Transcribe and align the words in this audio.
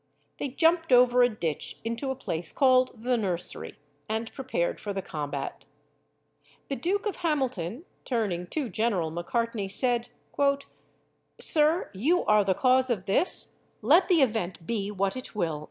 They 0.39 0.47
jumped 0.49 0.91
over 0.91 1.21
a 1.21 1.29
ditch 1.29 1.77
into 1.85 2.09
a 2.09 2.15
place 2.15 2.51
called 2.51 3.03
the 3.03 3.17
Nursery, 3.17 3.77
and 4.09 4.33
prepared 4.33 4.79
for 4.79 4.93
the 4.93 5.03
combat. 5.03 5.67
The 6.69 6.75
Duke 6.75 7.05
of 7.05 7.17
Hamilton, 7.17 7.85
turning 8.03 8.47
to 8.47 8.67
General 8.67 9.11
Macartney, 9.11 9.67
said, 9.69 10.09
"_Sir, 11.39 11.89
you 11.93 12.25
are 12.25 12.43
the 12.43 12.55
cause 12.55 12.89
of 12.89 13.05
this, 13.05 13.57
let 13.83 14.07
the 14.07 14.23
event 14.23 14.65
be 14.65 14.89
what 14.89 15.15
it 15.15 15.35
will. 15.35 15.59